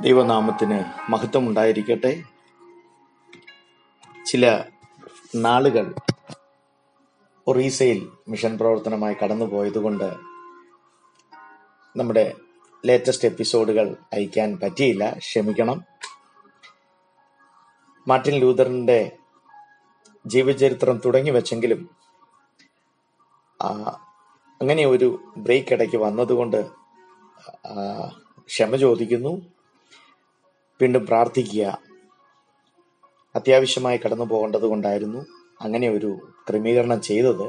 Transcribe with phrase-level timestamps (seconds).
[0.00, 2.22] ദൈവനാമത്തിന് മഹത്വം ഉണ്ടായിരിക്കട്ടെ
[4.26, 4.64] ചില
[5.34, 5.94] നാളുകൾ
[7.46, 10.16] ഒറീസയിൽ മിഷൻ പ്രവർത്തനമായി കടന്നുപോയതുകൊണ്ട്
[11.96, 12.34] നമ്മുടെ
[12.86, 15.14] ലേറ്റസ്റ്റ് എപ്പിസോഡുകൾ അയക്കാൻ പറ്റിയില്ല.
[15.18, 15.84] ക്ഷമിക്കണം.
[18.08, 19.16] മാർട്ടിൻ ലൂതറിന്റെ
[20.26, 21.90] ജീവചരിത്രം തുടങ്ങി വെച്ചെങ്കിലും
[24.60, 26.66] അങ്ങനെ ഒരു ബ്രേക്ക് ഇടയ്ക്ക് വന്നതുകൊണ്ട്
[28.46, 29.57] ക്ഷമ ചോദിക്കുന്നു.
[30.80, 31.64] വീണ്ടും പ്രാർത്ഥിക്കുക.
[33.36, 35.20] അത്യാവശ്യമായി കടന്നു പോകേണ്ടത് കൊണ്ടായിരുന്നു
[35.60, 36.10] അങ്ങനെ ഒരു
[36.48, 37.46] ക്രമീകരണം ചെയ്തത്.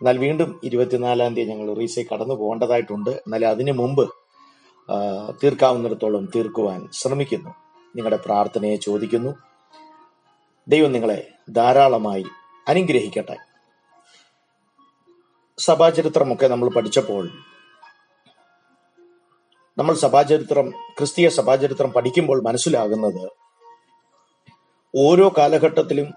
[0.00, 3.10] എന്നാൽ വീണ്ടും ഇരുപത്തിനാലാം തീയതി ഞങ്ങൾ ഒറീസയിൽ കടന്നു പോകേണ്ടതായിട്ടുണ്ട്.
[3.10, 4.04] എന്നാൽ അതിനു മുമ്പ്
[5.42, 7.50] തീർക്കാവുന്നിടത്തോളം തീർക്കുവാൻ ശ്രമിക്കുന്നു.
[7.96, 9.32] നിങ്ങളുടെ പ്രാർത്ഥനയെ ചോദിക്കുന്നു.
[10.68, 12.24] ദൈവം നിങ്ങളെ ധാരാളമായി
[12.68, 13.36] അനുഗ്രഹിക്കട്ടെ.
[15.58, 17.24] സഭാചരിത്രമൊക്കെ നമ്മൾ പഠിച്ചപ്പോൾ
[19.78, 23.30] നമ്മൾ സഭാചരിത്രം ക്രിസ്തീയ സഭാചരിത്രം പഠിക്കുമ്പോൾ മനസ്സിലാകുന്നത്
[24.94, 26.08] ഓരോ കാലഘട്ടത്തിലും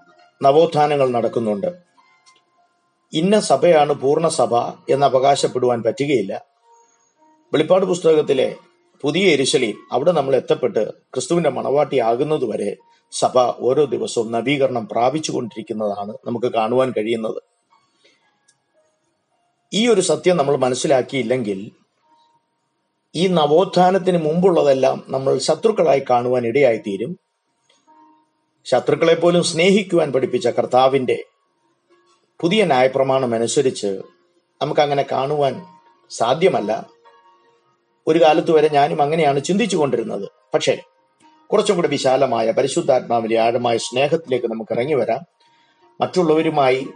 [0.42, 1.70] നവോത്ഥാനങ്ങൾ നടക്കുന്നുണ്ട്.
[3.12, 4.54] ഇന്ന സഭയാണ് പൂർണ സഭ
[4.90, 6.44] എന്ന് അവകാശപ്പെടുവാൻ പറ്റുകയില്ല.
[7.52, 8.56] വെളിപ്പാട് പുസ്തകത്തിലെ
[9.02, 12.76] പുതിയ എരിശലീം അവിടെ നമ്മൾ എത്തപ്പെട്ട് ക്രിസ്തുവിന്റെ മണവാട്ടി ആകുന്നതുവരെ
[13.12, 17.40] സഭ ഓരോ ദിവസവും നവീകരണം പ്രാപിച്ചുകൊണ്ടിരിക്കുന്നതാണ് നമുക്ക് കാണുവാൻ കഴിയുന്നത്.
[19.74, 21.85] ഈ ഒരു സത്യം നമ്മൾ മനസ്സിലാക്കിയില്ലെങ്കിൽ
[23.16, 27.12] ഈ നവോത്ഥാനത്തിന് മുമ്പുള്ളതെല്ലാം നമ്മൾ ശത്രുക്കളായി കാണുവാൻ ഇടയായിത്തീരും.
[28.64, 31.16] ശത്രുക്കളെ പോലും സ്നേഹിക്കുവാൻ പഠിപ്പിച്ച കർത്താവിന്റെ
[32.40, 33.90] പുതിയ ന്യായപ്രമാണം അനുസരിച്ച്
[34.62, 35.54] നമുക്കങ്ങനെ കാണുവാൻ
[36.10, 36.86] സാധ്യമല്ല.
[38.06, 40.28] ഒരു കാലത്ത് വരെ ഞാനും അങ്ങനെയാണ് ചിന്തിച്ചു കൊണ്ടിരുന്നത്.
[40.54, 40.74] പക്ഷേ
[41.52, 45.22] കുറച്ചും കൂടെ വിശാലമായ പരിശുദ്ധാത്മാവിന്റെ ആഴമായ സ്നേഹത്തിലേക്ക് നമുക്ക് ഇറങ്ങി വരാം.
[46.00, 46.86] മറ്റുള്ളവരുമായി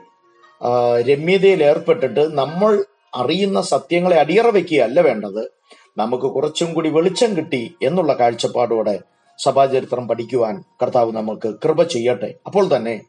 [1.08, 2.84] രമ്യതയിൽ ഏർപ്പെട്ടിട്ട് നമ്മൾ
[3.14, 5.59] അറിയുന്ന സത്യങ്ങളെ അടിയറ വെക്കുകയല്ല വേണ്ടത്.
[5.98, 9.00] നമുക്ക് കുറച്ചും കൂടി വെളിച്ചം കിട്ടി എന്നുള്ള കാഴ്ചപ്പാടോടെ
[9.38, 12.34] സഭാചരിത്രം പഠിക്കുവാൻ കർത്താവ് നമുക്ക് കൃപ ചെയ്യട്ടെ.
[12.46, 13.00] അപ്പോൾ തന്നെ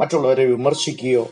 [0.00, 1.28] മറ്റുള്ളവരെ വിമർശിക്കുകയോ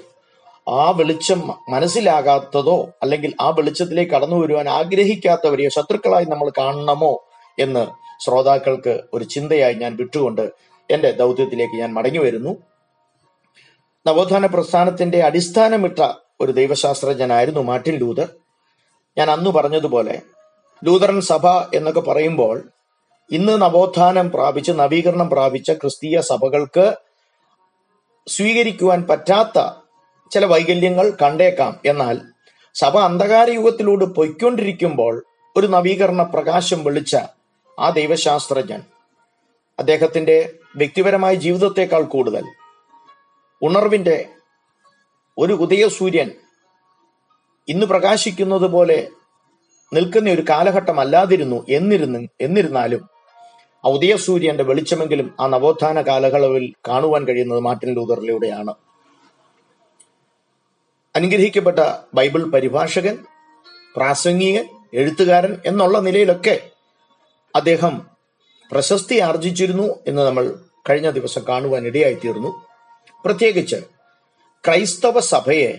[0.69, 7.25] ആ വെളിച്ചം മനസ്സിലാകാത്തതോ അല്ലെങ്കിൽ ആ വെളിച്ചത്തിലേക്ക് കടന്നു വരുവാൻ ആഗ്രഹിക്കാത്തവരെയോ ശത്രുക്കളായി നമ്മൾ കാണണമോ
[7.59, 7.87] എന്ന്
[8.25, 10.53] ശ്രോതാക്കൾക്ക് ഒരു ചിന്തയായി ഞാൻ വിട്ടുകൊണ്ട്
[10.91, 12.57] എന്റെ ദൗത്യത്തിലേക്ക് ഞാൻ മടങ്ങി വരുന്നു.
[14.07, 18.29] നവോത്ഥാന പ്രസ്ഥാനത്തിന്റെ അടിസ്ഥാനമിട്ട ഒരു ദൈവശാസ്ത്രജ്ഞനായിരുന്നു മാർട്ടിൻ ലൂതർ.
[19.19, 20.20] ഞാൻ അന്ന് പറഞ്ഞതുപോലെ
[20.83, 22.57] ലൂതറൻ സഭ എന്നൊക്കെ പറയുമ്പോൾ
[23.30, 26.96] ഇന്ന് നവോത്ഥാനം പ്രാപിച്ച് നവീകരണം പ്രാപിച്ച ക്രിസ്തീയ സഭകൾക്ക്
[28.29, 29.58] സ്വീകരിക്കുവാൻ പറ്റാത്ത
[30.30, 31.80] ചില വൈകല്യങ്ങൾ കണ്ടേക്കാം.
[31.86, 32.20] എന്നാൽ
[32.74, 35.24] സഭ അന്ധകാര യുഗത്തിലൂടെ പൊയ്ക്കൊണ്ടിരിക്കുമ്പോൾ
[35.57, 37.17] ഒരു നവീകരണ പ്രകാശം വിളിച്ച
[37.79, 38.83] ആ ദൈവശാസ്ത്രജ്ഞൻ
[39.79, 42.45] അദ്ദേഹത്തിന്റെ വ്യക്തിപരമായ ജീവിതത്തെക്കാൾ കൂടുതൽ
[43.63, 44.29] ഉണർവിന്റെ
[45.39, 46.30] ഒരു ഉദയസൂര്യൻ
[47.68, 49.08] ഇന്ന് പ്രകാശിക്കുന്നത് പോലെ
[49.95, 53.03] നിൽക്കുന്ന ഒരു കാലഘട്ടം അല്ലാതിരുന്നു എന്നിരുന്നു എന്നിരുന്നാലും
[53.85, 58.75] ഉദയസൂര്യന്റെ വെളിച്ചമെങ്കിലും ആ നവോത്ഥാന കാലയളവിൽ കാണുവാൻ കഴിയുന്നത് മാർട്ടിൻ ലൂതറിലൂടെയാണ്
[61.15, 61.81] അനുഗ്രഹിക്കപ്പെട്ട
[62.15, 63.17] ബൈബിൾ പരിഭാഷകൻ
[63.95, 66.57] പ്രാസംഗികൻ എഴുത്തുകാരൻ എന്നുള്ള നിലയിലൊക്കെ
[67.55, 67.95] അദ്ദേഹം
[68.71, 70.45] പ്രശസ്തി ആർജിച്ചിരുന്നു എന്ന് നമ്മൾ
[70.91, 72.51] കഴിഞ്ഞ ദിവസം കാണുവാൻ ഇടയായിത്തീർന്നു
[73.25, 73.79] പ്രത്യേകിച്ച്
[74.65, 75.71] ക്രൈസ്തവ സഭയെ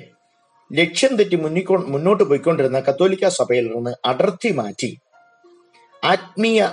[0.78, 4.90] ലക്ഷ്യം തെറ്റി മുന്നിക്കോ മുന്നോട്ട് പോയിക്കൊണ്ടിരുന്ന കത്തോലിക്ക സഭയിൽ നിന്ന് അടർത്തി മാറ്റി
[6.04, 6.70] ആത്മീയ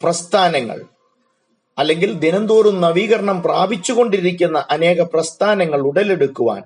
[0.00, 0.78] പ്രസ്ഥാനങ്ങൾ
[1.78, 6.62] അല്ലെങ്കിൽ ദിനംതോറും നവീകരണം പ്രാപിച്ചുകൊണ്ടിരിക്കുന്ന അനേക പ്രസ്ഥാനങ്ങൾ ഉടലെടുക്കുവാൻ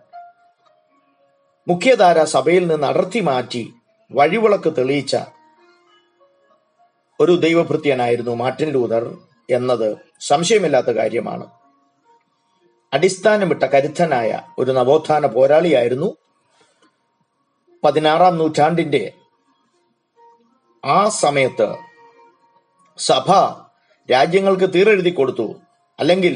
[1.69, 3.63] മുഖ്യധാര സഭയിൽ നിന്ന് അടർത്തി മാറ്റി
[4.11, 5.17] വഴിവിളക്ക് തെളിയിച്ച
[7.21, 9.05] ഒരു ദൈവഭൃത്യനായിരുന്നു മാർട്ടിൻ ലൂതർ
[9.51, 9.89] എന്നത്
[10.21, 11.47] സംശയമില്ലാത്ത കാര്യമാണ്.
[12.95, 16.09] അടിസ്ഥാനമിട്ട കരുത്തനായ ഒരു നവോത്ഥാന പോരാളിയായിരുന്നു
[17.87, 19.05] പതിനാറാം നൂറ്റാണ്ടിന്റെ
[20.85, 21.69] ആ സമയത്ത്
[22.99, 23.29] സഭ
[24.09, 25.47] രാജ്യങ്ങൾക്ക് തീരെഴുതി കൊടുത്തു.
[26.01, 26.35] അല്ലെങ്കിൽ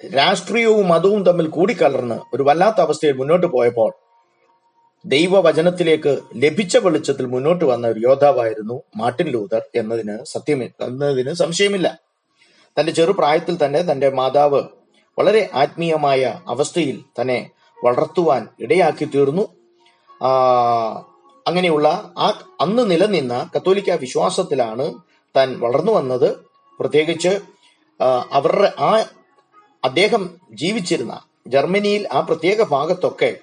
[0.00, 3.92] രാഷ്ട്രീയവും മതവും തമ്മിൽ കൂടിക്കലർന്ന് ഒരു വല്ലാത്ത അവസ്ഥയിൽ മുന്നോട്ട് പോയപ്പോൾ
[5.04, 11.88] ദൈവവചനത്തിലേക്ക് ലഭിച്ച വെളിച്ചത്തിൽ മുന്നോട്ട് വന്ന ഒരു യോദ്ധാവായിരുന്നു മാർട്ടിൻ ലൂതർ എന്നതിന് സത്യം എന്നതിന് സംശയമില്ല.
[12.76, 14.62] തന്റെ ചെറുപ്രായത്തിൽ തന്നെ തന്റെ മാതാവ്
[15.18, 17.38] വളരെ ആത്മീയമായ അവസ്ഥയിൽ തന്നെ
[17.84, 19.44] വളർത്തുവാൻ ഇടയാക്കി തീർന്നു
[21.46, 24.94] അങ്ങനെയുള്ള ആ അന്ന് നിലനിന്ന കത്തോലിക്ക വിശ്വാസത്തിലാണ്
[25.36, 26.36] താൻ വളർന്നു വന്നത്.
[26.80, 27.40] പ്രത്യേകിച്ച്
[28.32, 29.04] അവരുടെ ആ
[29.84, 33.36] അദ്ദേഹം ജീവിച്ചിരുന്ന ജർമ്മനിയിൽ ആ പ്രത്യേക ഭാഗത്തൊക്കെ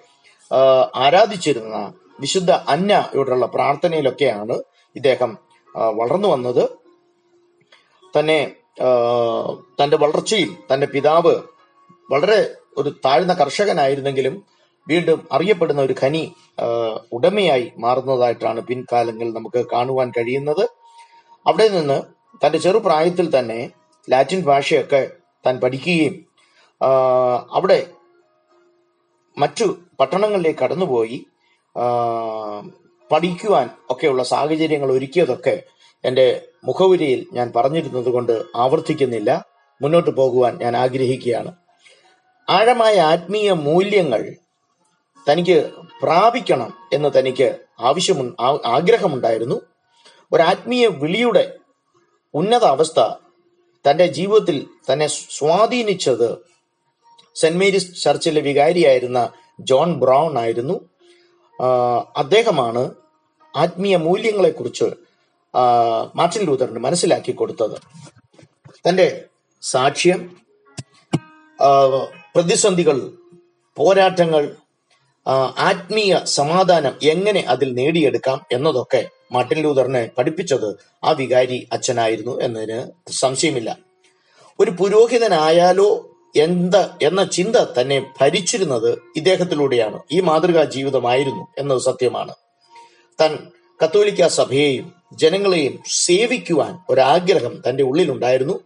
[0.96, 4.56] ആരാധിച്ചിരുന്ന വിശുദ്ധ അന്നയോടുള്ള പ്രാർത്ഥനയിലൊക്കെയാണ്
[4.96, 5.38] ഇദ്ദേഹം
[5.78, 6.70] വളർന്നു വന്നത്.
[8.20, 8.52] തന്നെ
[9.84, 11.36] തന്റെ വളർച്ചയിൽ തന്റെ പിതാവ്
[12.12, 14.53] വളരെ ഒരു താഴ്ന്ന കർഷകനായിരുന്നെങ്കിലും
[14.88, 16.34] വീണ്ടും അറിയപ്പെടുന്ന ഒരു ഖനി
[17.12, 20.64] ഉടമയായി മാറുന്നതായിട്ടാണ് പിൻകാലങ്ങളിൽ നമുക്ക് കാണുവാൻ കഴിയുന്നത്.
[21.48, 22.02] അവിടെ നിന്ന്
[22.46, 23.70] തന്റെ ചെറുപ്രായത്തിൽ തന്നെ
[24.10, 25.10] ലാറ്റിൻ ഭാഷയൊക്കെ
[25.46, 26.26] താൻ പഠിക്കുകയും
[27.52, 27.88] അവിടെ
[29.38, 31.26] മറ്റു പട്ടണങ്ങളിലേക്ക് കടന്നുപോയി
[33.12, 35.64] പഠിക്കുവാൻ ഒക്കെയുള്ള സാഹചര്യങ്ങൾ ഒരുക്കിയതൊക്കെ
[36.06, 39.46] എന്റെ മുഖവുരയിൽ ഞാൻ പറഞ്ഞിരുന്നത് കൊണ്ട് ആവർത്തിക്കുന്നില്ല.
[39.82, 41.52] മുന്നോട്ട് പോകുവാൻ ഞാൻ ആഗ്രഹിക്കുകയാണ്.
[42.50, 44.36] ആഴമായ ആത്മീയ മൂല്യങ്ങൾ
[45.30, 45.72] തനിക്ക്
[46.02, 48.24] പ്രാപിക്കണം എന്ന് തനിക്ക് ആവശ്യമു
[48.66, 49.62] ആഗ്രഹമുണ്ടായിരുന്നു.
[50.31, 51.58] ഒരാത്മീയ വിളിയുടെ
[52.34, 53.00] ഉന്നത അവസ്ഥ
[53.90, 56.38] തന്റെ ജീവിതത്തിൽ തന്നെ സ്വാധീനിച്ചത്
[57.36, 60.90] സെന്റ് മേരീസ് ചർച്ചിലെ വികാരിയായിരുന്ന ജോൺ ബ്രൗൺ ആയിരുന്നു.
[62.18, 62.92] അദ്ദേഹമാണ്
[63.58, 64.84] ആത്മീയ മൂല്യങ്ങളെക്കുറിച്ച്
[66.16, 67.78] മാർട്ടിൻ ലൂതറിന് മനസ്സിലാക്കി കൊടുത്തത്.
[68.88, 69.25] തന്റെ
[69.62, 70.38] സാക്ഷ്യം
[72.36, 73.18] പ്രതിസന്ധികൾ
[73.75, 74.56] പോരാട്ടങ്ങൾ
[75.28, 83.78] ആത്മീയ സമാധാനം എങ്ങനെ അതിൽ നേടിയെടുക്കാം എന്നതൊക്കെ മാർട്ടിൻ ലൂതറിനെ പഠിപ്പിച്ചത് ആ വികാരി അച്ഛനായിരുന്നു എന്നതിന് സംശയമില്ല.
[84.60, 90.00] ഒരു പുരോഹിതനായാലോ എന്ത് എന്ന ചിന്ത തന്നെ ഭരിച്ചിരുന്നത് ഇദ്ദേഹത്തിലൂടെയാണ്.
[90.12, 92.34] ഈ മാതൃകാ ജീവിതമായിരുന്നു എന്നത് സത്യമാണ്.
[93.22, 93.38] തൻ
[93.84, 98.60] കത്തോലിക്ക സഭയെയും ജനങ്ങളെയും സേവിക്കുവാൻ ഒരാഗ്രഹം തന്റെ ഉള്ളിലുണ്ടായിരുന്നു.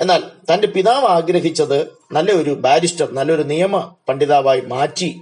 [0.00, 0.22] എന്നാൽ
[0.52, 5.20] തന്റെ പിതാവ് ആഗ്രഹിച്ചത് നല്ലൊരു ബാരിസ്റ്റർ നല്ലൊരു നിയമ പണ്ഡിതാവായി മാറ്റി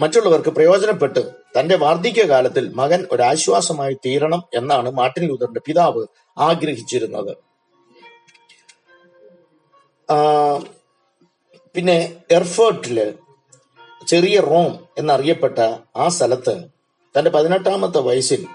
[0.00, 1.20] മറ്റുള്ളവർക്ക് പ്രയോജനപ്പെട്ട്
[1.58, 6.06] തന്റെ വാർദ്ധക്യകാലത്തിൽ മകൻ ഒരാശ്വാസമായി തീരണം എന്നാണ് മാർട്ടിൻ ലൂതറിന്റെ പിതാവ്
[6.38, 7.32] ആഗ്രഹിച്ചിരുന്നത്.
[11.74, 11.98] പിന്നെ
[12.30, 12.98] എർഫേർട്ടിൽ
[14.06, 15.58] ചെറിയ റോം എന്നറിയപ്പെട്ട
[15.96, 16.54] ആ സ്ഥലത്ത്
[17.18, 18.46] തന്റെ പതിനെട്ടാമത്തെ വയസ്സിൽ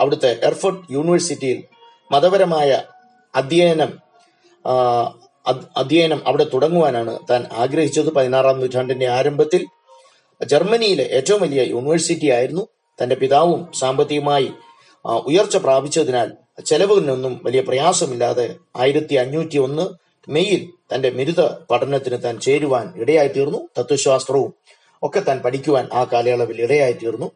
[0.00, 1.64] അവിടുത്തെ എർഫേർട്ട് യൂണിവേഴ്സിറ്റിയിൽ
[2.12, 2.70] മതപരമായ
[3.34, 3.92] അധ്യയനം
[5.46, 9.66] അധ്യയനം അവിടെ തുടങ്ങുവാനാണ് താൻ ആഗ്രഹിച്ചത് പതിനാറാം നൂറ്റാണ്ടിന്റെ ആരംഭത്തിൽ.
[10.40, 14.52] ജർമ്മനിയിലെ ഏറ്റവും വലിയ യൂണിവേഴ്സിറ്റി ആയിരുന്നു തന്റെ പിതാവും സാമ്പത്തികമായി
[15.26, 16.28] ഉയർച്ച പ്രാപിച്ചതിനാൽ
[16.64, 19.84] ചെലവിനൊന്നും വലിയ പ്രയാസമില്ലാതെ ആയിരത്തി അഞ്ഞൂറ്റി ഒന്ന്
[20.28, 20.62] മെയ്യിൽ
[20.94, 21.40] തന്റെ ബിരുദ
[21.70, 24.52] പഠനത്തിന് താൻ ചേരുവാൻ ഇടയായി തീർന്നു തത്വശാസ്ത്രവും
[25.02, 27.32] ഒക്കെ താൻ പഠിക്കുവാൻ ആ കാലയളവിൽ ഇടയായി തീർന്നു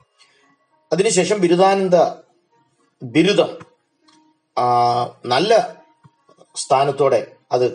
[0.92, 1.96] അതിനുശേഷം ബിരുദാനന്ദ
[3.02, 3.50] ബിരുദം
[5.24, 5.52] നല്ല
[6.56, 7.20] സ്ഥാനത്തോടെ
[7.52, 7.66] അത്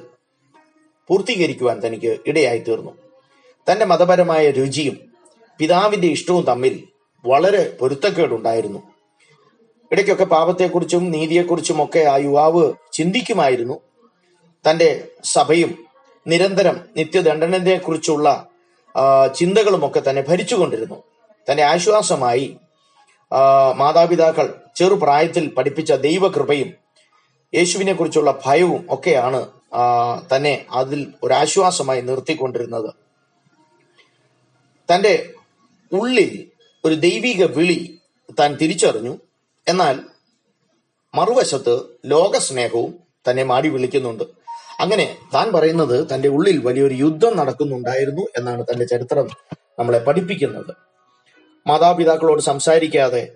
[1.08, 2.92] പൂർത്തീകരിക്കുവാൻ തനിക്ക് ഇടയായി തീർന്നു
[3.72, 5.14] തന്റെ മതപരമായ രുചിയും
[5.60, 6.84] പിതാവിന്റെ ഇഷ്ടവും തമ്മിൽ
[7.26, 8.80] വളരെ പൊരുത്തക്കേടുണ്ടായിരുന്നു.
[9.92, 13.80] ഇടയ്ക്കൊക്കെ പാപത്തെക്കുറിച്ചും നീതിയെക്കുറിച്ചും ഒക്കെ ആ യുവാവ് ചിന്തിക്കുമായിരുന്നു.
[14.70, 15.86] തന്റെ സഭയും
[16.28, 18.48] നിരന്തരം നിത്യദണ്ഡനത്തെക്കുറിച്ചുള്ള
[19.36, 21.04] ചിന്തകളുമൊക്കെ തന്നെ ഭരിച്ചുകൊണ്ടിരുന്നു.
[21.52, 22.58] തന്റെ ആശ്വാസമായി
[23.76, 26.74] മാതാപിതാക്കൾ ചെറുപ്രായത്തിൽ പഠിപ്പിച്ച ദൈവകൃപയും
[27.54, 29.55] യേശുവിനെ കുറിച്ചുള്ള ഭയവും ഒക്കെയാണ്
[30.36, 32.94] തന്നെ അതിൽ ഒരാശ്വാസമായി നിർത്തിക്കൊണ്ടിരുന്നത്.
[34.94, 35.34] തന്റെ
[35.92, 36.52] ഉള്ളിൽ
[36.86, 38.00] ഒരു ദൈവിക വിളി
[38.40, 39.18] താൻ തിരിച്ചറിഞ്ഞു.
[39.68, 40.00] എന്നാൽ
[41.16, 43.00] മറുവശത്ത് ലോകസ്നേഹവും
[43.30, 44.24] തന്നെ മാടി വിളിക്കുന്നുണ്ട്.
[44.80, 49.28] അങ്ങനെ താൻ പറയുന്നത് തന്റെ ഉള്ളിൽ വലിയൊരു യുദ്ധം നടക്കുന്നുണ്ടായിരുന്നു എന്നാണ് തന്റെ ചരിത്രം
[49.80, 50.76] നമ്മളെ പഠിപ്പിക്കുന്നത്.
[51.68, 53.34] മാതാപിതാക്കളോട് സംസാരിക്കാതെ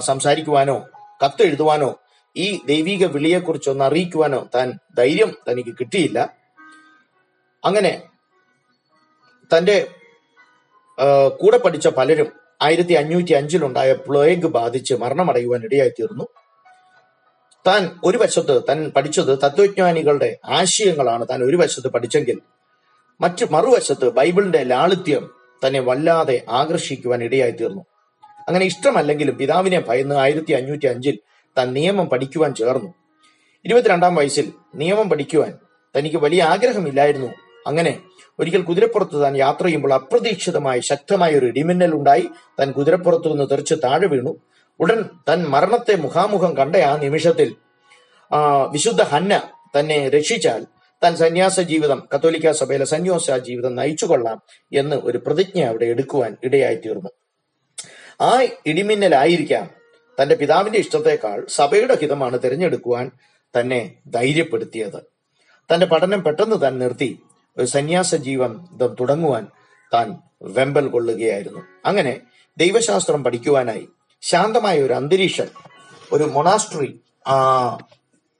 [0.00, 0.82] സംസാരിക്കുവാനോ
[1.24, 1.98] കത്തെഴുതുവാനോ
[2.36, 6.18] ഈ ദൈവിക വിളിയെക്കുറിച്ച് ഒന്ന് അറിയിക്കുവാനോ താൻ ധൈര്യം തനിക്ക് കിട്ടിയില്ല.
[7.64, 8.02] അങ്ങനെ
[9.50, 9.88] തന്റെ
[11.40, 12.32] കൂടെ പഠിച്ച പലരും
[12.62, 16.24] ആയിരത്തി അഞ്ഞൂറ്റി അഞ്ചിലുണ്ടായ പ്ലേഗ് ബാധിച്ച് മരണമടയുവാൻ ഇടയായി തീർന്നു
[17.66, 22.38] താൻ ഒരു വശത്ത് താൻ പഠിച്ചത് തത്വജ്ഞാനികളുടെ ആശയങ്ങളാണ് താൻ ഒരു വശത്ത് പഠിച്ചെങ്കിൽ
[23.20, 25.30] മറ്റു മറുവശത്ത് ബൈബിളിന്റെ ലാളിത്യം
[25.66, 27.82] തന്നെ വല്ലാതെ ആകർഷിക്കുവാൻ ഇടയായി തീർന്നു
[28.48, 31.18] അങ്ങനെ ഇഷ്ടമല്ലെങ്കിലും പിതാവിനെ ഭയന്ന് ആയിരത്തി അഞ്ഞൂറ്റി അഞ്ചിൽ
[31.58, 32.94] താൻ നിയമം പഠിക്കുവാൻ ചേർന്നു.
[33.64, 35.58] ഇരുപത്തിരണ്ടാം വയസ്സിൽ നിയമം പഠിക്കുവാൻ
[35.96, 37.30] തനിക്ക് വലിയ ആഗ്രഹമില്ലായിരുന്നു.
[37.66, 38.00] അങ്ങനെ
[38.38, 42.26] ഒരിക്കൽ കുതിരപ്പുറത്ത് താൻ യാത്ര ചെയ്യുമ്പോൾ അപ്രതീക്ഷിതമായി ശക്തമായ ഒരു ഇടിമിന്നൽ ഉണ്ടായി.
[42.60, 44.36] താൻ കുതിരപ്പുറത്തു നിന്ന് തെറിച്ച് താഴെ വീണു.
[44.80, 47.54] ഉടൻ തൻ മരണത്തെ മുഖാമുഖം കണ്ട ആ നിമിഷത്തിൽ
[48.72, 49.42] വിശുദ്ധ ഹന്ന
[49.78, 50.66] തന്നെ രക്ഷിച്ചാൽ
[51.04, 54.38] താൻ സന്യാസ ജീവിതം കത്തോലിക്ക സഭയിലെ സന്യാസ ജീവിതം നയിച്ചു കൊള്ളാം
[54.72, 57.10] എന്ന് ഒരു പ്രതിജ്ഞ അവിടെ എടുക്കുവാൻ ഇടയായി തീർന്നു
[58.20, 59.83] ആ ഇടിമിന്നലായിരിക്കാം
[60.20, 63.10] തന്റെ പിതാവിന്റെ ഇഷ്ടത്തെക്കാൾ സഭയുടെ ഹിതമാണ് തിരഞ്ഞെടുക്കുവാൻ
[63.54, 65.00] തന്നെ ധൈര്യപ്പെടുത്തിയത്.
[65.72, 67.18] തന്റെ പഠനം പെട്ടെന്ന് താൻ നിർത്തി.
[67.58, 68.68] ഒരു സന്യാസ ജീവിതം
[69.00, 69.46] തുടങ്ങുവാൻ
[69.94, 71.60] താൻ വെമ്പൽ കൊള്ളുകയായിരുന്നു.
[71.84, 72.20] അങ്ങനെ
[72.58, 73.88] ദൈവശാസ്ത്രം പഠിക്കുവാനായി
[74.22, 75.46] ശാന്തമായ ഒരു അന്തരീക്ഷം
[76.12, 77.00] ഒരു മൊണാസ്ട്രി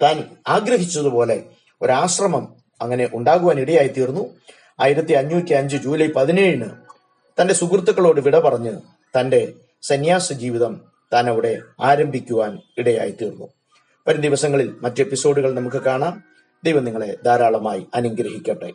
[0.03, 1.45] താൻ ആഗ്രഹിച്ചതുപോലെ
[1.83, 4.37] ഒരാശ്രമം അങ്ങനെ ഉണ്ടാകുവാൻ ഇടയായി തീർന്നു
[4.81, 6.71] ആയിരത്തി അഞ്ഞൂറ്റി അഞ്ച് ജൂലൈ പതിനേഴിന്
[7.41, 8.81] തന്റെ സുഹൃത്തുക്കളോട് വിട പറഞ്ഞ്
[9.21, 9.53] തന്റെ
[9.83, 13.49] സന്യാസ ജീവിതം താൻ അവിടെ ആരംഭിക്കുവാൻ ഇടയായി തീർന്നു
[14.09, 16.23] വരും ദിവസങ്ങളിൽ മറ്റു എപ്പിസോഡുകൾ നമുക്ക് കാണാം.
[16.65, 18.73] ദൈവം നിങ്ങളെ ധാരാളമായി അനുഗ്രഹിക്കട്ടെ.